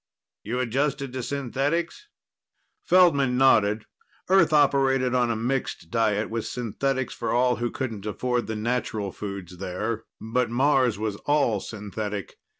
[0.43, 2.07] "You adjusted to synthetics?"
[2.81, 3.85] Feldman nodded.
[4.29, 9.11] Earth operated on a mixed diet, with synthetics for all who couldn't afford the natural
[9.11, 10.05] foods there.
[10.19, 12.37] But Mars was all synthetic.